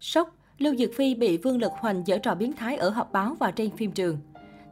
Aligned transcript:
Sốc, 0.00 0.36
Lưu 0.58 0.76
Dược 0.76 0.90
Phi 0.94 1.14
bị 1.14 1.36
Vương 1.36 1.60
Lực 1.60 1.72
Hoành 1.72 2.02
dở 2.06 2.18
trò 2.18 2.34
biến 2.34 2.52
thái 2.52 2.76
ở 2.76 2.90
họp 2.90 3.12
báo 3.12 3.36
và 3.38 3.50
trên 3.50 3.70
phim 3.70 3.90
trường. 3.90 4.18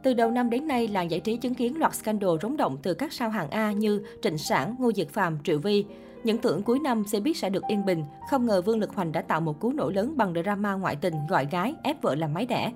Từ 0.03 0.13
đầu 0.13 0.31
năm 0.31 0.49
đến 0.49 0.67
nay, 0.67 0.87
làng 0.87 1.11
giải 1.11 1.19
trí 1.19 1.37
chứng 1.37 1.53
kiến 1.53 1.77
loạt 1.77 1.95
scandal 1.95 2.29
rúng 2.41 2.57
động 2.57 2.77
từ 2.83 2.93
các 2.93 3.13
sao 3.13 3.29
hạng 3.29 3.49
A 3.49 3.71
như 3.71 4.03
Trịnh 4.21 4.37
Sản, 4.37 4.75
Ngô 4.79 4.91
Diệt 4.95 5.09
Phạm, 5.09 5.37
Triệu 5.43 5.59
Vi. 5.59 5.85
Những 6.23 6.37
tưởng 6.37 6.63
cuối 6.63 6.79
năm 6.79 7.03
sẽ 7.07 7.19
biết 7.19 7.37
sẽ 7.37 7.49
được 7.49 7.63
yên 7.67 7.85
bình, 7.85 8.03
không 8.29 8.45
ngờ 8.45 8.61
Vương 8.61 8.79
Lực 8.79 8.95
Hoành 8.95 9.11
đã 9.11 9.21
tạo 9.21 9.41
một 9.41 9.59
cú 9.59 9.71
nổ 9.71 9.89
lớn 9.89 10.13
bằng 10.17 10.33
drama 10.43 10.73
ngoại 10.73 10.95
tình 10.95 11.13
gọi 11.29 11.47
gái, 11.51 11.75
ép 11.83 12.01
vợ 12.01 12.15
làm 12.15 12.33
máy 12.33 12.45
đẻ. 12.45 12.71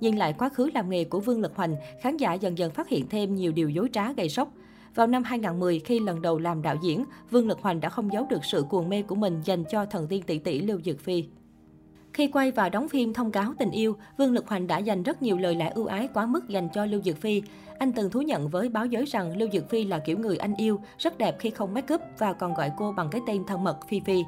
Nhìn 0.00 0.16
lại 0.16 0.34
quá 0.38 0.48
khứ 0.48 0.70
làm 0.74 0.90
nghề 0.90 1.04
của 1.04 1.20
Vương 1.20 1.40
Lực 1.40 1.56
Hoành, 1.56 1.76
khán 2.02 2.16
giả 2.16 2.34
dần 2.34 2.58
dần 2.58 2.70
phát 2.70 2.88
hiện 2.88 3.08
thêm 3.08 3.34
nhiều 3.34 3.52
điều 3.52 3.68
dối 3.68 3.88
trá 3.92 4.12
gây 4.12 4.28
sốc. 4.28 4.48
Vào 4.94 5.06
năm 5.06 5.22
2010, 5.24 5.78
khi 5.78 6.00
lần 6.00 6.22
đầu 6.22 6.38
làm 6.38 6.62
đạo 6.62 6.76
diễn, 6.82 7.04
Vương 7.30 7.48
Lực 7.48 7.60
Hoành 7.60 7.80
đã 7.80 7.88
không 7.88 8.12
giấu 8.12 8.26
được 8.30 8.44
sự 8.44 8.64
cuồng 8.70 8.88
mê 8.88 9.02
của 9.02 9.14
mình 9.14 9.40
dành 9.44 9.64
cho 9.70 9.84
thần 9.86 10.06
tiên 10.08 10.22
tỷ 10.22 10.38
tỷ 10.38 10.60
Lưu 10.60 10.80
Dược 10.84 11.00
Phi. 11.00 11.24
Khi 12.16 12.26
quay 12.26 12.50
và 12.50 12.68
đóng 12.68 12.88
phim 12.88 13.12
Thông 13.12 13.30
cáo 13.30 13.54
tình 13.58 13.70
yêu, 13.70 13.96
Vương 14.18 14.32
Lực 14.32 14.48
Hoành 14.48 14.66
đã 14.66 14.78
dành 14.78 15.02
rất 15.02 15.22
nhiều 15.22 15.38
lời 15.38 15.54
lẽ 15.54 15.72
ưu 15.74 15.86
ái 15.86 16.08
quá 16.14 16.26
mức 16.26 16.48
dành 16.48 16.68
cho 16.74 16.84
Lưu 16.84 17.02
Dược 17.02 17.16
Phi. 17.16 17.42
Anh 17.78 17.92
từng 17.92 18.10
thú 18.10 18.22
nhận 18.22 18.48
với 18.48 18.68
báo 18.68 18.86
giới 18.86 19.04
rằng 19.04 19.36
Lưu 19.36 19.48
Dược 19.52 19.70
Phi 19.70 19.84
là 19.84 19.98
kiểu 19.98 20.18
người 20.18 20.36
anh 20.36 20.54
yêu, 20.56 20.80
rất 20.98 21.18
đẹp 21.18 21.36
khi 21.38 21.50
không 21.50 21.74
make 21.74 21.94
up 21.94 22.00
và 22.18 22.32
còn 22.32 22.54
gọi 22.54 22.72
cô 22.76 22.92
bằng 22.92 23.08
cái 23.10 23.20
tên 23.26 23.44
thân 23.46 23.64
mật 23.64 23.78
Phi 23.88 24.00
Phi. 24.00 24.24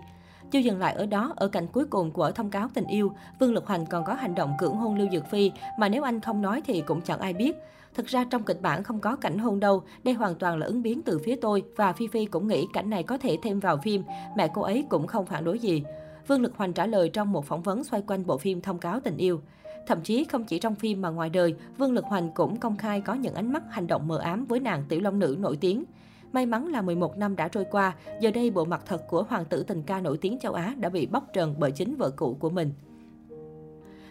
Chưa 0.50 0.58
dừng 0.58 0.78
lại 0.78 0.94
ở 0.94 1.06
đó, 1.06 1.32
ở 1.36 1.48
cảnh 1.48 1.66
cuối 1.72 1.84
cùng 1.84 2.10
của 2.10 2.30
thông 2.30 2.50
cáo 2.50 2.68
tình 2.74 2.86
yêu, 2.86 3.12
Vương 3.38 3.52
Lực 3.52 3.66
Hoành 3.66 3.86
còn 3.86 4.04
có 4.04 4.14
hành 4.14 4.34
động 4.34 4.56
cưỡng 4.58 4.76
hôn 4.76 4.98
Lưu 4.98 5.08
Dược 5.12 5.30
Phi 5.30 5.50
mà 5.78 5.88
nếu 5.88 6.02
anh 6.02 6.20
không 6.20 6.42
nói 6.42 6.62
thì 6.66 6.82
cũng 6.86 7.00
chẳng 7.00 7.20
ai 7.20 7.32
biết. 7.32 7.56
Thực 7.94 8.06
ra 8.06 8.24
trong 8.24 8.42
kịch 8.42 8.62
bản 8.62 8.82
không 8.82 9.00
có 9.00 9.16
cảnh 9.16 9.38
hôn 9.38 9.60
đâu, 9.60 9.82
đây 10.04 10.14
hoàn 10.14 10.34
toàn 10.34 10.58
là 10.58 10.66
ứng 10.66 10.82
biến 10.82 11.02
từ 11.02 11.18
phía 11.24 11.36
tôi 11.36 11.62
và 11.76 11.92
Phi 11.92 12.06
Phi 12.06 12.26
cũng 12.26 12.48
nghĩ 12.48 12.66
cảnh 12.72 12.90
này 12.90 13.02
có 13.02 13.18
thể 13.18 13.38
thêm 13.42 13.60
vào 13.60 13.76
phim, 13.76 14.02
mẹ 14.36 14.48
cô 14.54 14.62
ấy 14.62 14.84
cũng 14.88 15.06
không 15.06 15.26
phản 15.26 15.44
đối 15.44 15.58
gì. 15.58 15.82
Vương 16.28 16.42
Lực 16.42 16.56
Hoành 16.56 16.72
trả 16.72 16.86
lời 16.86 17.08
trong 17.08 17.32
một 17.32 17.44
phỏng 17.44 17.62
vấn 17.62 17.84
xoay 17.84 18.02
quanh 18.02 18.26
bộ 18.26 18.38
phim 18.38 18.60
Thông 18.60 18.78
cáo 18.78 19.00
tình 19.00 19.16
yêu. 19.16 19.40
Thậm 19.86 20.00
chí 20.02 20.24
không 20.24 20.44
chỉ 20.44 20.58
trong 20.58 20.74
phim 20.74 21.02
mà 21.02 21.08
ngoài 21.08 21.30
đời, 21.30 21.54
Vương 21.78 21.92
Lực 21.92 22.04
Hoành 22.04 22.30
cũng 22.34 22.56
công 22.56 22.76
khai 22.76 23.00
có 23.00 23.14
những 23.14 23.34
ánh 23.34 23.52
mắt 23.52 23.62
hành 23.70 23.86
động 23.86 24.08
mờ 24.08 24.18
ám 24.18 24.44
với 24.44 24.60
nàng 24.60 24.84
tiểu 24.88 25.00
long 25.00 25.18
nữ 25.18 25.36
nổi 25.38 25.56
tiếng. 25.60 25.84
May 26.32 26.46
mắn 26.46 26.66
là 26.66 26.82
11 26.82 27.18
năm 27.18 27.36
đã 27.36 27.48
trôi 27.48 27.64
qua, 27.70 27.94
giờ 28.20 28.30
đây 28.30 28.50
bộ 28.50 28.64
mặt 28.64 28.82
thật 28.86 29.08
của 29.08 29.22
hoàng 29.22 29.44
tử 29.44 29.62
tình 29.62 29.82
ca 29.82 30.00
nổi 30.00 30.18
tiếng 30.20 30.38
châu 30.38 30.52
Á 30.52 30.74
đã 30.76 30.88
bị 30.88 31.06
bóc 31.06 31.24
trần 31.32 31.54
bởi 31.58 31.70
chính 31.70 31.96
vợ 31.96 32.10
cũ 32.16 32.36
của 32.40 32.50
mình. 32.50 32.72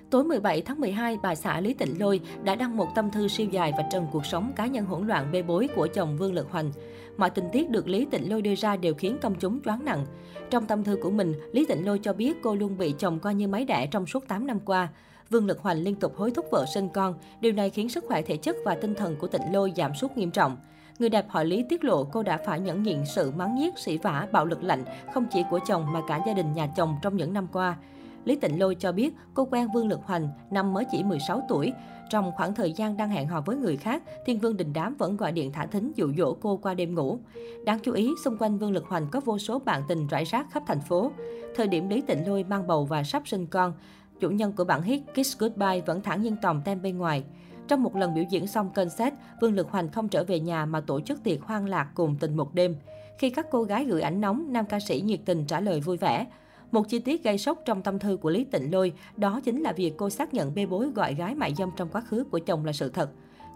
Tối 0.10 0.24
17 0.24 0.62
tháng 0.62 0.80
12, 0.80 1.18
bà 1.24 1.36
xã 1.36 1.60
Lý 1.60 1.74
Tịnh 1.74 2.00
Lôi 2.00 2.20
đã 2.44 2.56
đăng 2.56 2.78
một 2.78 2.88
tâm 2.96 3.12
thư 3.12 3.28
siêu 3.28 3.48
dài 3.52 3.74
và 3.78 3.84
trần 3.92 4.08
cuộc 4.12 4.26
sống 4.26 4.52
cá 4.56 4.68
nhân 4.68 4.86
hỗn 4.86 5.08
loạn 5.08 5.32
bê 5.32 5.42
bối 5.42 5.70
của 5.76 5.88
chồng 5.88 6.18
Vương 6.18 6.34
Lực 6.34 6.52
Hoành. 6.52 6.72
Mọi 7.18 7.30
tình 7.30 7.46
tiết 7.52 7.70
được 7.70 7.88
Lý 7.88 8.06
Tịnh 8.06 8.30
Lôi 8.30 8.42
đưa 8.42 8.56
ra 8.56 8.78
đều 8.78 8.94
khiến 8.94 9.18
công 9.22 9.36
chúng 9.36 9.62
choáng 9.62 9.86
nặng. 9.86 10.06
Trong 10.50 10.66
tâm 10.66 10.84
thư 10.84 10.98
của 11.04 11.10
mình, 11.10 11.34
Lý 11.52 11.66
Tịnh 11.66 11.86
Lôi 11.86 12.00
cho 12.00 12.14
biết 12.14 12.38
cô 12.44 12.56
luôn 12.56 12.78
bị 12.78 12.94
chồng 13.00 13.20
coi 13.20 13.36
như 13.36 13.48
máy 13.48 13.66
đẻ 13.66 13.88
trong 13.92 14.06
suốt 14.06 14.28
8 14.28 14.48
năm 14.48 14.60
qua. 14.66 14.88
Vương 15.30 15.46
Lực 15.46 15.62
Hoành 15.62 15.78
liên 15.78 15.96
tục 15.96 16.16
hối 16.18 16.32
thúc 16.32 16.46
vợ 16.52 16.66
sinh 16.74 16.90
con, 16.90 17.16
điều 17.42 17.54
này 17.54 17.70
khiến 17.70 17.90
sức 17.90 18.04
khỏe 18.08 18.22
thể 18.22 18.38
chất 18.38 18.56
và 18.66 18.76
tinh 18.76 18.96
thần 18.96 19.16
của 19.16 19.28
Tịnh 19.28 19.54
Lôi 19.54 19.74
giảm 19.76 19.96
sút 19.96 20.18
nghiêm 20.18 20.32
trọng. 20.32 20.58
Người 21.00 21.10
đẹp 21.10 21.26
họ 21.30 21.44
Lý 21.44 21.66
tiết 21.70 21.84
lộ 21.84 22.04
cô 22.04 22.24
đã 22.24 22.38
phải 22.46 22.60
nhẫn 22.60 22.84
nhịn 22.84 22.98
sự 23.16 23.32
mắng 23.32 23.56
nhiếc, 23.56 23.78
sỉ 23.78 23.98
vả, 23.98 24.28
bạo 24.32 24.46
lực 24.46 24.64
lạnh 24.64 24.84
không 25.14 25.26
chỉ 25.32 25.44
của 25.50 25.60
chồng 25.68 25.94
mà 25.94 26.02
cả 26.08 26.20
gia 26.28 26.34
đình 26.34 26.54
nhà 26.54 26.68
chồng 26.76 26.96
trong 27.02 27.18
những 27.18 27.34
năm 27.34 27.48
qua. 27.54 27.78
Lý 28.28 28.36
Tịnh 28.36 28.60
Lôi 28.60 28.76
cho 28.76 28.92
biết 28.92 29.14
cô 29.34 29.48
quen 29.52 29.68
Vương 29.74 29.88
Lực 29.88 30.00
Hoành 30.04 30.30
năm 30.52 30.74
mới 30.74 30.86
chỉ 30.92 31.04
16 31.04 31.42
tuổi. 31.50 31.74
Trong 32.10 32.32
khoảng 32.36 32.56
thời 32.56 32.72
gian 32.72 32.98
đang 32.98 33.10
hẹn 33.10 33.28
hò 33.28 33.42
với 33.42 33.56
người 33.56 33.78
khác, 33.78 34.04
Thiên 34.26 34.40
Vương 34.40 34.58
Đình 34.58 34.74
Đám 34.74 34.96
vẫn 34.96 35.18
gọi 35.18 35.32
điện 35.32 35.52
thả 35.52 35.66
thính 35.66 35.92
dụ 35.96 36.14
dỗ 36.18 36.34
cô 36.34 36.58
qua 36.58 36.74
đêm 36.74 36.96
ngủ. 36.96 37.20
Đáng 37.66 37.80
chú 37.80 37.92
ý, 37.94 38.12
xung 38.24 38.38
quanh 38.38 38.58
Vương 38.58 38.72
Lực 38.72 38.86
Hoành 38.88 39.08
có 39.12 39.20
vô 39.20 39.38
số 39.38 39.60
bạn 39.60 39.82
tình 39.88 40.08
rải 40.08 40.24
rác 40.24 40.52
khắp 40.52 40.64
thành 40.68 40.82
phố. 40.82 41.12
Thời 41.56 41.68
điểm 41.68 41.90
Lý 41.90 42.02
Tịnh 42.02 42.28
Lôi 42.28 42.44
mang 42.44 42.68
bầu 42.68 42.86
và 42.86 43.04
sắp 43.04 43.24
sinh 43.26 43.48
con, 43.48 43.74
chủ 44.20 44.30
nhân 44.30 44.54
của 44.54 44.64
bản 44.64 44.82
hit 44.82 45.02
Kiss 45.14 45.38
Goodbye 45.38 45.82
vẫn 45.82 46.02
thẳng 46.02 46.22
nhiên 46.22 46.36
tòm 46.42 46.62
tem 46.62 46.82
bên 46.82 46.98
ngoài. 46.98 47.24
Trong 47.68 47.84
một 47.84 47.96
lần 47.96 48.14
biểu 48.14 48.24
diễn 48.30 48.48
xong 48.48 48.70
concert, 48.76 49.14
Vương 49.42 49.56
Lực 49.56 49.72
Hoành 49.72 49.90
không 49.92 50.10
trở 50.10 50.24
về 50.24 50.40
nhà 50.40 50.66
mà 50.66 50.82
tổ 50.82 51.00
chức 51.02 51.24
tiệc 51.24 51.42
hoang 51.42 51.66
lạc 51.66 51.88
cùng 51.96 52.16
tình 52.20 52.38
một 52.38 52.54
đêm. 52.54 52.76
Khi 53.18 53.30
các 53.30 53.48
cô 53.52 53.64
gái 53.64 53.86
gửi 53.86 54.02
ảnh 54.02 54.22
nóng, 54.22 54.54
nam 54.54 54.66
ca 54.66 54.80
sĩ 54.80 55.02
nhiệt 55.02 55.20
tình 55.26 55.46
trả 55.46 55.60
lời 55.60 55.80
vui 55.80 55.98
vẻ. 55.98 56.26
Một 56.72 56.90
chi 56.90 57.00
tiết 57.00 57.24
gây 57.24 57.38
sốc 57.38 57.62
trong 57.66 57.82
tâm 57.82 58.00
thư 58.00 58.18
của 58.18 58.30
Lý 58.30 58.44
Tịnh 58.44 58.72
Lôi, 58.72 58.94
đó 59.18 59.40
chính 59.44 59.62
là 59.62 59.72
việc 59.72 59.94
cô 59.98 60.10
xác 60.10 60.34
nhận 60.34 60.56
bê 60.56 60.66
bối 60.66 60.90
gọi 60.96 61.14
gái 61.14 61.36
mại 61.36 61.54
dâm 61.54 61.70
trong 61.76 61.90
quá 61.90 62.02
khứ 62.02 62.24
của 62.32 62.40
chồng 62.40 62.66
là 62.66 62.72
sự 62.72 62.90
thật. 62.90 63.10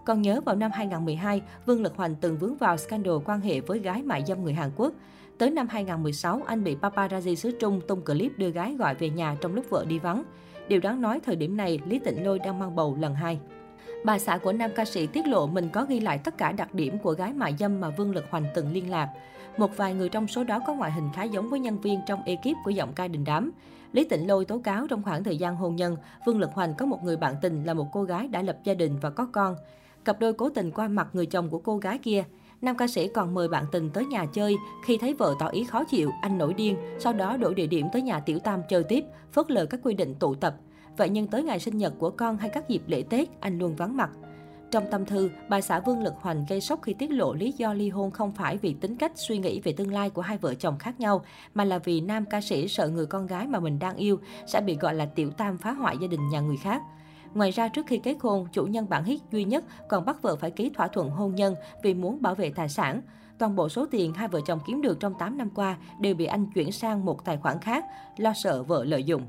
Còn 0.04 0.22
nhớ 0.22 0.40
vào 0.44 0.56
năm 0.56 0.70
2012, 0.74 1.42
Vương 1.66 1.82
Lực 1.82 1.96
Hoành 1.96 2.14
từng 2.14 2.38
vướng 2.38 2.56
vào 2.56 2.76
scandal 2.76 3.14
quan 3.24 3.40
hệ 3.40 3.60
với 3.60 3.78
gái 3.78 4.02
mại 4.02 4.24
dâm 4.26 4.44
người 4.44 4.52
Hàn 4.52 4.70
Quốc. 4.76 4.92
Tới 5.38 5.50
năm 5.50 5.68
2016, 5.70 6.40
anh 6.46 6.64
bị 6.64 6.76
paparazzi 6.80 7.34
xứ 7.34 7.50
Trung 7.60 7.80
tung 7.88 8.04
clip 8.04 8.38
đưa 8.38 8.50
gái 8.50 8.74
gọi 8.74 8.94
về 8.94 9.10
nhà 9.10 9.36
trong 9.40 9.54
lúc 9.54 9.70
vợ 9.70 9.84
đi 9.88 9.98
vắng. 9.98 10.22
Điều 10.68 10.80
đáng 10.80 11.00
nói 11.00 11.20
thời 11.20 11.36
điểm 11.36 11.56
này, 11.56 11.80
Lý 11.86 11.98
Tịnh 11.98 12.24
Lôi 12.24 12.38
đang 12.38 12.58
mang 12.58 12.76
bầu 12.76 12.96
lần 13.00 13.14
hai. 13.14 13.40
Bà 14.04 14.18
xã 14.18 14.38
của 14.38 14.52
nam 14.52 14.70
ca 14.76 14.84
sĩ 14.84 15.06
tiết 15.06 15.26
lộ 15.26 15.46
mình 15.46 15.68
có 15.68 15.84
ghi 15.84 16.00
lại 16.00 16.18
tất 16.18 16.38
cả 16.38 16.52
đặc 16.52 16.74
điểm 16.74 16.98
của 16.98 17.12
gái 17.12 17.32
mại 17.32 17.54
dâm 17.58 17.80
mà 17.80 17.90
Vương 17.90 18.14
Lực 18.14 18.24
Hoành 18.30 18.44
từng 18.54 18.72
liên 18.72 18.90
lạc. 18.90 19.08
Một 19.56 19.76
vài 19.76 19.94
người 19.94 20.08
trong 20.08 20.28
số 20.28 20.44
đó 20.44 20.60
có 20.66 20.74
ngoại 20.74 20.92
hình 20.92 21.08
khá 21.14 21.22
giống 21.22 21.48
với 21.48 21.60
nhân 21.60 21.80
viên 21.80 22.00
trong 22.06 22.22
ekip 22.24 22.56
của 22.64 22.70
giọng 22.70 22.92
ca 22.92 23.08
đình 23.08 23.24
đám. 23.24 23.52
Lý 23.92 24.04
Tịnh 24.04 24.28
Lôi 24.28 24.44
tố 24.44 24.58
cáo 24.58 24.86
trong 24.86 25.02
khoảng 25.02 25.24
thời 25.24 25.36
gian 25.36 25.56
hôn 25.56 25.76
nhân, 25.76 25.96
Vương 26.26 26.38
Lực 26.38 26.50
Hoành 26.52 26.74
có 26.74 26.86
một 26.86 27.04
người 27.04 27.16
bạn 27.16 27.34
tình 27.42 27.64
là 27.64 27.74
một 27.74 27.86
cô 27.92 28.02
gái 28.02 28.28
đã 28.28 28.42
lập 28.42 28.58
gia 28.64 28.74
đình 28.74 28.98
và 29.00 29.10
có 29.10 29.26
con. 29.32 29.56
Cặp 30.04 30.20
đôi 30.20 30.32
cố 30.32 30.48
tình 30.48 30.70
qua 30.70 30.88
mặt 30.88 31.08
người 31.12 31.26
chồng 31.26 31.50
của 31.50 31.58
cô 31.58 31.76
gái 31.76 31.98
kia. 31.98 32.24
Nam 32.60 32.76
ca 32.76 32.86
sĩ 32.86 33.08
còn 33.08 33.34
mời 33.34 33.48
bạn 33.48 33.64
tình 33.72 33.90
tới 33.90 34.06
nhà 34.06 34.26
chơi. 34.32 34.56
Khi 34.86 34.98
thấy 34.98 35.14
vợ 35.14 35.34
tỏ 35.38 35.46
ý 35.48 35.64
khó 35.64 35.84
chịu, 35.84 36.10
anh 36.22 36.38
nổi 36.38 36.54
điên, 36.54 36.76
sau 36.98 37.12
đó 37.12 37.36
đổi 37.36 37.54
địa 37.54 37.66
điểm 37.66 37.86
tới 37.92 38.02
nhà 38.02 38.20
Tiểu 38.20 38.38
Tam 38.38 38.60
chơi 38.68 38.84
tiếp, 38.84 39.04
phớt 39.32 39.50
lờ 39.50 39.66
các 39.66 39.80
quy 39.82 39.94
định 39.94 40.14
tụ 40.14 40.34
tập. 40.34 40.54
Vậy 40.96 41.08
nhưng 41.08 41.26
tới 41.26 41.42
ngày 41.42 41.60
sinh 41.60 41.78
nhật 41.78 41.94
của 41.98 42.10
con 42.10 42.36
hay 42.36 42.50
các 42.50 42.68
dịp 42.68 42.82
lễ 42.86 43.02
Tết, 43.10 43.28
anh 43.40 43.58
luôn 43.58 43.76
vắng 43.76 43.96
mặt. 43.96 44.10
Trong 44.70 44.84
tâm 44.90 45.06
thư, 45.06 45.30
bà 45.48 45.60
xã 45.60 45.80
Vương 45.80 46.02
Lực 46.02 46.14
Hoành 46.20 46.44
gây 46.48 46.60
sốc 46.60 46.82
khi 46.82 46.94
tiết 46.94 47.10
lộ 47.10 47.34
lý 47.34 47.52
do 47.52 47.72
ly 47.72 47.88
hôn 47.88 48.10
không 48.10 48.32
phải 48.32 48.56
vì 48.56 48.74
tính 48.74 48.96
cách 48.96 49.12
suy 49.14 49.38
nghĩ 49.38 49.60
về 49.60 49.72
tương 49.72 49.92
lai 49.92 50.10
của 50.10 50.22
hai 50.22 50.38
vợ 50.38 50.54
chồng 50.54 50.78
khác 50.78 51.00
nhau, 51.00 51.24
mà 51.54 51.64
là 51.64 51.78
vì 51.78 52.00
nam 52.00 52.24
ca 52.24 52.40
sĩ 52.40 52.68
sợ 52.68 52.88
người 52.88 53.06
con 53.06 53.26
gái 53.26 53.46
mà 53.46 53.60
mình 53.60 53.78
đang 53.78 53.96
yêu 53.96 54.20
sẽ 54.46 54.60
bị 54.60 54.76
gọi 54.76 54.94
là 54.94 55.06
tiểu 55.06 55.30
tam 55.30 55.58
phá 55.58 55.72
hoại 55.72 55.96
gia 56.00 56.06
đình 56.06 56.28
nhà 56.28 56.40
người 56.40 56.56
khác. 56.56 56.82
Ngoài 57.34 57.50
ra, 57.50 57.68
trước 57.68 57.86
khi 57.86 57.98
kết 57.98 58.16
hôn, 58.20 58.46
chủ 58.52 58.66
nhân 58.66 58.88
bản 58.88 59.04
hit 59.04 59.20
duy 59.30 59.44
nhất 59.44 59.64
còn 59.88 60.04
bắt 60.04 60.22
vợ 60.22 60.36
phải 60.36 60.50
ký 60.50 60.70
thỏa 60.70 60.88
thuận 60.88 61.10
hôn 61.10 61.34
nhân 61.34 61.54
vì 61.82 61.94
muốn 61.94 62.22
bảo 62.22 62.34
vệ 62.34 62.50
tài 62.50 62.68
sản. 62.68 63.02
Toàn 63.38 63.56
bộ 63.56 63.68
số 63.68 63.86
tiền 63.90 64.14
hai 64.14 64.28
vợ 64.28 64.40
chồng 64.46 64.60
kiếm 64.66 64.82
được 64.82 65.00
trong 65.00 65.14
8 65.18 65.38
năm 65.38 65.50
qua 65.54 65.76
đều 66.00 66.14
bị 66.14 66.24
anh 66.24 66.46
chuyển 66.54 66.72
sang 66.72 67.04
một 67.04 67.24
tài 67.24 67.36
khoản 67.36 67.58
khác, 67.58 67.84
lo 68.16 68.32
sợ 68.42 68.62
vợ 68.62 68.84
lợi 68.84 69.04
dụng. 69.04 69.22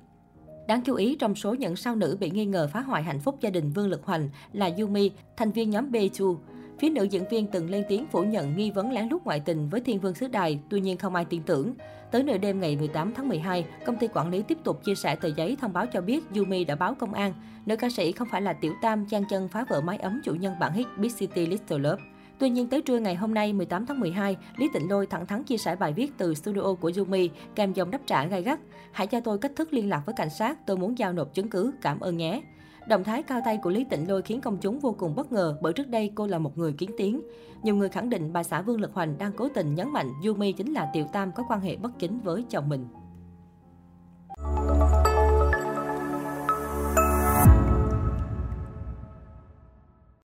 Đáng 0.68 0.82
chú 0.82 0.96
ý, 0.96 1.16
trong 1.20 1.36
số 1.36 1.54
những 1.54 1.76
sao 1.76 1.96
nữ 1.96 2.18
bị 2.20 2.30
nghi 2.30 2.46
ngờ 2.46 2.70
phá 2.74 2.80
hoại 2.80 3.04
hạnh 3.04 3.20
phúc 3.20 3.38
gia 3.42 3.50
đình 3.50 3.72
Vương 3.72 3.90
Lực 3.90 4.06
Hoành 4.06 4.30
là 4.54 4.72
Yumi, 4.80 5.12
thành 5.38 5.52
viên 5.52 5.70
nhóm 5.70 5.92
B2. 5.92 6.38
Phía 6.80 6.90
nữ 6.90 7.04
diễn 7.04 7.28
viên 7.30 7.48
từng 7.48 7.70
lên 7.70 7.84
tiếng 7.90 8.06
phủ 8.12 8.24
nhận 8.24 8.58
nghi 8.58 8.72
vấn 8.72 8.92
lén 8.92 9.08
lút 9.10 9.24
ngoại 9.24 9.40
tình 9.40 9.70
với 9.70 9.82
Thiên 9.82 10.00
Vương 10.00 10.16
xứ 10.16 10.28
Đài, 10.28 10.60
tuy 10.70 10.82
nhiên 10.82 10.98
không 10.98 11.16
ai 11.16 11.26
tin 11.26 11.44
tưởng. 11.44 11.74
Tới 12.12 12.24
nửa 12.24 12.38
đêm 12.38 12.60
ngày 12.60 12.76
18 12.76 13.14
tháng 13.14 13.30
12, 13.30 13.66
công 13.86 13.98
ty 13.98 14.08
quản 14.08 14.30
lý 14.30 14.42
tiếp 14.42 14.58
tục 14.64 14.84
chia 14.84 14.96
sẻ 14.96 15.16
tờ 15.16 15.30
giấy 15.38 15.58
thông 15.62 15.74
báo 15.74 15.86
cho 15.86 16.02
biết 16.02 16.24
Yumi 16.36 16.64
đã 16.64 16.76
báo 16.76 16.96
công 16.96 17.14
an. 17.14 17.34
Nữ 17.66 17.76
ca 17.76 17.90
sĩ 17.90 18.12
không 18.12 18.28
phải 18.32 18.42
là 18.42 18.54
tiểu 18.54 18.74
tam 18.82 19.06
chan 19.08 19.24
chân 19.30 19.48
phá 19.48 19.66
vỡ 19.70 19.82
mái 19.82 19.98
ấm 19.98 20.22
chủ 20.24 20.36
nhân 20.36 20.54
bản 20.60 20.74
hit 20.74 20.88
Big 20.98 21.12
City 21.18 21.46
Little 21.46 21.78
Love. 21.78 22.04
Tuy 22.40 22.50
nhiên 22.50 22.68
tới 22.68 22.82
trưa 22.82 23.00
ngày 23.00 23.16
hôm 23.16 23.34
nay 23.34 23.54
18 23.54 23.86
tháng 23.86 24.00
12, 24.00 24.38
Lý 24.58 24.68
Tịnh 24.74 24.90
Lôi 24.90 25.08
thẳng 25.08 25.26
thắn 25.26 25.44
chia 25.44 25.58
sẻ 25.58 25.76
bài 25.76 25.94
viết 25.94 26.12
từ 26.18 26.34
studio 26.34 26.74
của 26.82 26.92
Yumi 26.98 27.30
kèm 27.56 27.74
dòng 27.74 27.92
đáp 27.92 28.00
trả 28.06 28.26
gay 28.26 28.42
gắt. 28.42 28.60
Hãy 28.92 29.08
cho 29.08 29.20
tôi 29.20 29.38
cách 29.38 29.52
thức 29.56 29.74
liên 29.74 29.90
lạc 29.90 30.02
với 30.06 30.16
cảnh 30.18 30.30
sát, 30.30 30.66
tôi 30.66 30.78
muốn 30.78 30.98
giao 30.98 31.14
nộp 31.14 31.34
chứng 31.34 31.50
cứ, 31.50 31.72
cảm 31.82 32.00
ơn 32.00 32.18
nhé. 32.18 32.42
Động 32.88 33.04
thái 33.04 33.24
cao 33.24 33.42
tay 33.46 33.58
của 33.58 33.70
Lý 33.70 33.84
Tịnh 33.84 34.10
Lôi 34.10 34.22
khiến 34.22 34.42
công 34.42 34.58
chúng 34.58 34.80
vô 34.80 34.96
cùng 34.98 35.16
bất 35.16 35.32
ngờ 35.32 35.58
bởi 35.62 35.74
trước 35.74 35.88
đây 35.88 36.12
cô 36.16 36.28
là 36.28 36.40
một 36.40 36.58
người 36.58 36.74
kiến 36.74 36.90
tiếng. 36.98 37.22
Nhiều 37.64 37.76
người 37.76 37.90
khẳng 37.90 38.10
định 38.10 38.34
bà 38.34 38.44
xã 38.44 38.62
Vương 38.62 38.82
Lực 38.82 38.94
Hoành 38.94 39.18
đang 39.18 39.32
cố 39.32 39.50
tình 39.50 39.76
nhấn 39.76 39.90
mạnh 39.90 40.10
Yumi 40.26 40.52
chính 40.52 40.74
là 40.74 40.90
tiểu 40.94 41.06
tam 41.14 41.32
có 41.32 41.44
quan 41.50 41.62
hệ 41.62 41.76
bất 41.76 42.00
chính 42.00 42.20
với 42.20 42.44
chồng 42.50 42.70
mình. 42.70 42.88